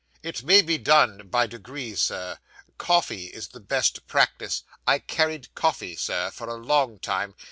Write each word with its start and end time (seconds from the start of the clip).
'It 0.23 0.41
may 0.41 0.63
be 0.63 0.79
done 0.79 1.27
by 1.27 1.45
degrees, 1.45 2.01
Sir. 2.01 2.39
Coffee 2.79 3.25
is 3.27 3.49
the 3.49 3.59
best 3.59 4.07
practice. 4.07 4.63
I 4.87 4.97
carried 4.97 5.53
coffee, 5.53 5.95
Sir, 5.95 6.31
for 6.31 6.49
a 6.49 6.55
long 6.55 6.97
time. 6.97 7.35